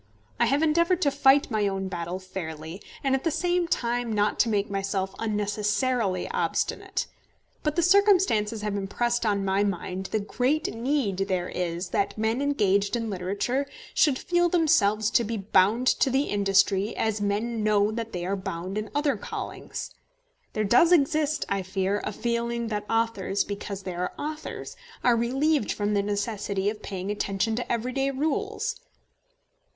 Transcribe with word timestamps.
I 0.39 0.47
have 0.47 0.63
endeavoured 0.63 0.99
to 1.03 1.11
fight 1.11 1.51
my 1.51 1.67
own 1.67 1.87
battle 1.87 2.17
fairly, 2.17 2.81
and 3.03 3.13
at 3.13 3.23
the 3.23 3.29
same 3.29 3.67
time 3.67 4.11
not 4.11 4.39
to 4.39 4.49
make 4.49 4.67
myself 4.67 5.13
unnecessarily 5.19 6.27
obstinate. 6.29 7.05
But 7.61 7.75
the 7.75 7.83
circumstances 7.83 8.63
have 8.63 8.75
impressed 8.75 9.27
on 9.27 9.45
my 9.45 9.63
mind 9.63 10.07
the 10.07 10.19
great 10.19 10.73
need 10.73 11.17
there 11.27 11.49
is 11.49 11.89
that 11.89 12.17
men 12.17 12.41
engaged 12.41 12.95
in 12.95 13.11
literature 13.11 13.67
should 13.93 14.17
feel 14.17 14.49
themselves 14.49 15.11
to 15.11 15.23
be 15.23 15.37
bound 15.37 15.85
to 15.85 16.09
their 16.09 16.25
industry 16.25 16.97
as 16.97 17.21
men 17.21 17.63
know 17.63 17.91
that 17.91 18.11
they 18.11 18.25
are 18.25 18.35
bound 18.35 18.79
in 18.79 18.89
other 18.95 19.15
callings. 19.15 19.91
There 20.53 20.63
does 20.63 20.91
exist, 20.91 21.45
I 21.47 21.61
fear, 21.61 22.01
a 22.03 22.11
feeling 22.11 22.69
that 22.69 22.89
authors, 22.89 23.43
because 23.43 23.83
they 23.83 23.93
are 23.93 24.13
authors, 24.17 24.75
are 25.03 25.15
relieved 25.15 25.71
from 25.71 25.93
the 25.93 26.01
necessity 26.01 26.71
of 26.71 26.81
paying 26.81 27.11
attention 27.11 27.55
to 27.57 27.71
everyday 27.71 28.09
rules. 28.09 28.75